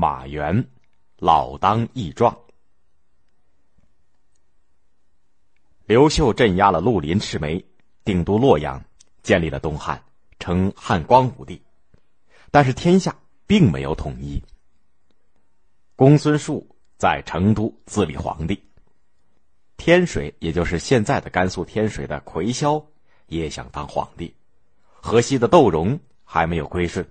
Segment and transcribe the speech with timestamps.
[0.00, 0.66] 马援，
[1.18, 2.34] 老当益壮。
[5.84, 7.62] 刘秀镇压了绿林赤眉，
[8.02, 8.82] 定都洛阳，
[9.22, 10.02] 建立了东汉，
[10.38, 11.60] 称汉光武帝。
[12.50, 13.14] 但是天下
[13.46, 14.42] 并没有统一。
[15.96, 18.58] 公孙述在成都自立皇帝。
[19.76, 22.82] 天水，也就是现在的甘肃天水的魁霄，
[23.26, 24.34] 也想当皇帝。
[24.88, 27.06] 河西的窦融还没有归顺。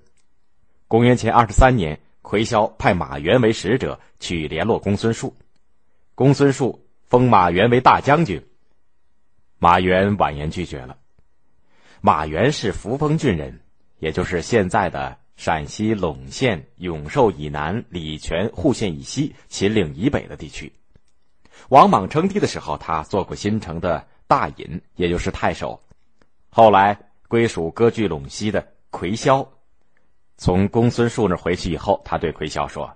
[0.88, 5.36] 公元前二十三年，魁霄派马援为使者去联络公孙述，
[6.14, 8.40] 公孙述封马援为大将军。
[9.58, 10.96] 马援婉言拒绝了。
[12.02, 13.60] 马援是扶风郡人，
[13.98, 20.72] 也就是现在的陕西陇县永寿以南、礼泉户县以西、秦岭以北的地区。
[21.70, 25.82] 王莽称帝的时候，他做过新城的大尹，也就是太守。
[26.52, 26.96] 后来
[27.28, 29.48] 归属割据陇西的魁霄，
[30.40, 32.90] 从公孙述那回去以后，他对魁霄说：“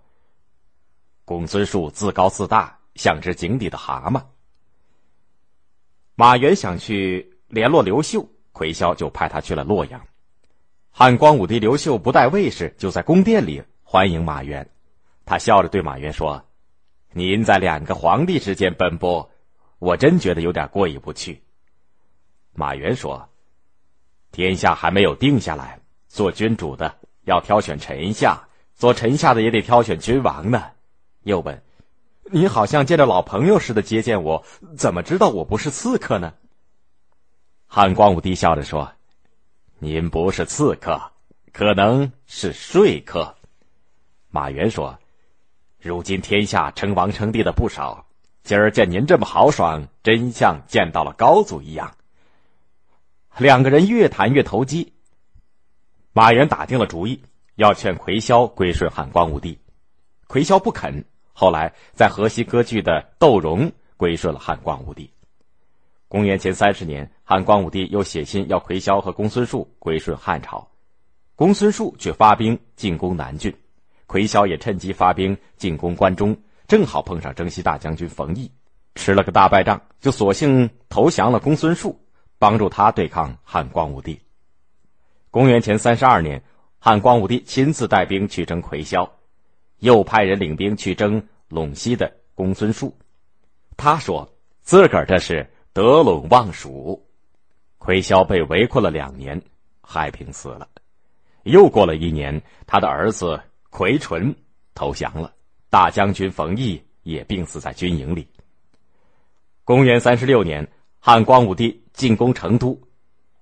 [1.26, 4.24] 公孙述自高自大，像只井底的蛤蟆。”
[6.16, 10.02] 马援想去联络刘秀，魁霄就派他去了洛阳。
[10.90, 14.66] 汉光武帝刘秀不带卫士，就在宫殿里欢迎马援。
[15.26, 16.42] 他笑着对马援说
[17.12, 19.30] ：“您在两个皇帝之间奔波，
[19.80, 21.44] 我真觉得有点过意不去。”
[22.56, 23.28] 马援说
[24.32, 30.72] ：“天下还没有定下来，做君主的要挑选臣下，做臣下的也得挑选君王呢。”
[31.24, 31.62] 又问。
[32.32, 34.46] 你好像见着老朋友似的接见我，
[34.78, 36.34] 怎么知道我不是刺客呢？
[37.68, 38.94] 汉光武帝笑着说
[39.78, 41.12] ：“您不是刺客，
[41.52, 43.36] 可能是说客。”
[44.32, 44.98] 马援说
[45.80, 48.06] ：“如今天下称王称帝的不少，
[48.42, 51.94] 今儿见您这么豪爽，真像见到了高祖一样。”
[53.38, 54.93] 两个人越谈越投机。
[56.16, 57.20] 马援打定了主意，
[57.56, 59.58] 要劝奎霄归顺汉光武帝，
[60.28, 61.04] 奎霄不肯。
[61.34, 65.10] 后来，在河西割据的窦融归顺了汉光武帝。
[66.08, 70.68] 公元前三十年，汉光武帝又写信要奎霄和公孙述归顺汉朝，
[71.36, 73.52] 公孙述却发兵进攻南郡，
[74.06, 76.38] 奎霄也趁机发兵进攻关中，
[76.68, 78.52] 正好碰上征西大将军冯异，
[78.94, 82.00] 吃了个大败仗，就索性投降了公孙述，
[82.38, 84.20] 帮助他对抗汉光武帝。
[85.34, 86.40] 公元前三十二年，
[86.78, 89.10] 汉光武帝亲自带兵去征魁霄。
[89.80, 92.96] 又派人领兵去征陇西的公孙述，
[93.76, 97.04] 他说自个儿这是得陇望蜀。
[97.80, 99.42] 魁霄被围困了两年，
[99.82, 100.70] 害平死了。
[101.46, 104.36] 又过了一年，他的儿子魁纯
[104.76, 105.34] 投降了，
[105.68, 108.28] 大将军冯异也病死在军营里。
[109.64, 112.80] 公元三十六年，汉光武帝进攻成都，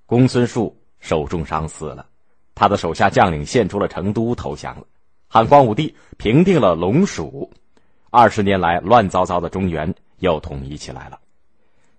[0.06, 2.06] 公孙述受重伤死了，
[2.56, 4.84] 他的手下将领献出了成都投降了。
[5.28, 7.52] 汉光武帝平定了陇蜀，
[8.10, 11.20] 二十年来乱糟糟的中原又统一起来了。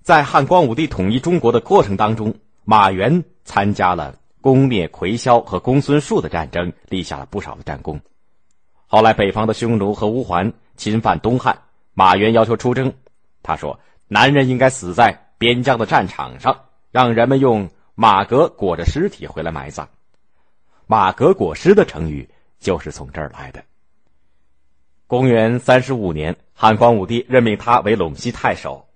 [0.03, 8.01] 在汉光武帝统一中国的过程当中，马援参加了攻灭魁霄和公孙述的战争，立下了不少的战功。
[8.87, 11.57] 后来北方的匈奴和乌桓侵犯东汉，
[11.95, 12.93] 马援要求出征。
[13.43, 16.57] 他说：“男人应该死在边疆的战场上，
[16.91, 19.89] 让人们用马革裹着尸体回来埋葬。”
[20.87, 22.29] 马革裹尸的成语。
[22.63, 23.65] 就是从这儿来的。
[25.09, 28.87] 公元三十五年，汉光武帝任命他为陇西太守。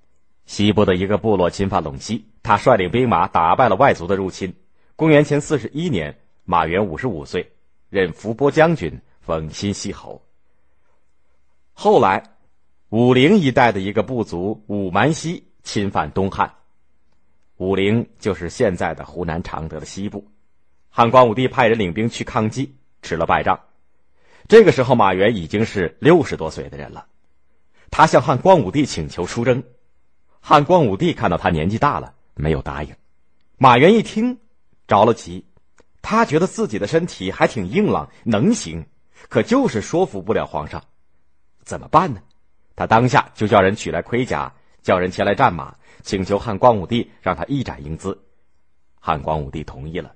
[0.45, 4.55] 西部的一个部落侵犯陇西，他率领兵马打败了外族的入侵。
[4.95, 7.51] 公元前四十一年，马援五十五岁，
[7.91, 10.23] 任伏波将军，封新息侯。
[11.73, 12.23] 后来，
[12.91, 16.55] 武陵一带的一个部族武蛮西侵犯东汉，
[17.57, 20.27] 武陵就是现在的湖南常德的西部。
[20.89, 22.77] 汉光武帝派人领兵去抗击。
[23.03, 23.61] 吃了败仗，
[24.49, 27.07] 这个时候马援已经是六十多岁的人了。
[27.89, 29.63] 他向汉光武帝请求出征，
[30.41, 32.93] 汉光武帝看到他年纪大了，没有答应。
[33.59, 34.41] 马援一听，
[34.89, 35.47] 着了急，
[36.03, 38.85] 他觉得自己的身体还挺硬朗，能行，
[39.29, 40.83] 可就是说服不了皇上，
[41.63, 42.21] 怎么办呢？
[42.75, 44.53] 他当下就叫人取来盔甲，
[44.87, 45.75] 叫人前来战马，
[46.05, 48.23] 请求汉光武帝让他一展英姿。
[49.01, 50.13] 汉光武帝同意了。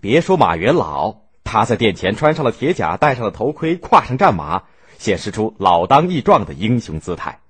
[0.00, 1.22] 别说马援老。
[1.42, 4.62] 他在殿前穿上了铁甲，戴上了头盔，跨上战马，
[4.98, 7.40] 显示出老当益壮的英雄姿态。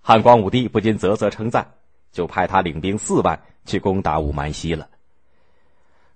[0.00, 1.74] 汉光武帝不禁啧啧称赞，
[2.12, 4.88] 就派他领兵四万去攻打武蛮西了。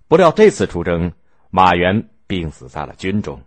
[0.08, 1.12] 不料这次出征，
[1.50, 3.42] 马援病死在了军中。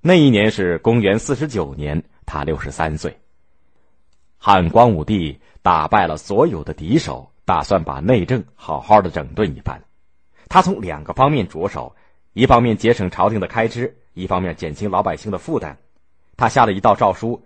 [0.00, 3.18] 那一年是公元四十九年，他六十三岁。
[4.46, 9.82] 汉光武帝打败了所有的敌手，打算把内政好好的整顿一番。
[10.50, 11.96] 他从两个方面着手。
[12.34, 15.74] 一方面节省朝廷的开支，一方面减轻老百姓的负担。
[16.36, 17.42] 他下了一道诏书，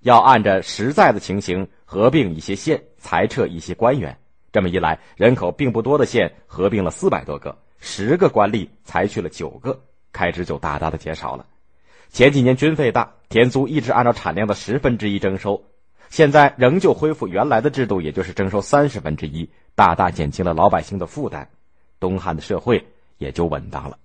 [0.00, 4.18] 要按着实在的情形合并一些县，裁撤一些官员。
[4.50, 9.80] 这么一来，人口并不多的县合并了四百多个，十个官吏裁去了九个，
[10.12, 11.46] 开支就大大的减少了。
[12.08, 15.62] 前几年军费大，田租一直按照产量的十分之一征收，
[16.10, 21.48] 现在仍旧恢复原来的制度，也就是征收三十分之一，大大减轻了老百姓的负担，
[22.00, 22.84] 东汉的社会
[23.18, 23.96] 也就稳当了。